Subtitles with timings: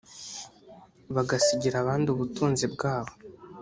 [1.15, 3.11] bagasigira abandi ubutunzi bwabo